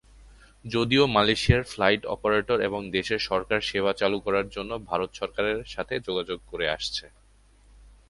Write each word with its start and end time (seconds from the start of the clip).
যদিও 0.65 1.03
মালয়েশিয়ার 1.07 1.63
flight 1.63 2.03
operator 2.05 2.57
এবং 2.61 2.81
দেশের 2.91 3.19
সরকার 3.29 3.59
সেবা 3.61 3.91
চালু 3.93 4.17
করার 4.19 4.47
জন্য 4.49 4.71
ভারত 4.89 5.09
সরকারের 5.13 5.59
সাথে 5.65 5.95
যোগাযোগ 6.07 6.39
করে 6.51 6.65
আসছে। 6.69 7.05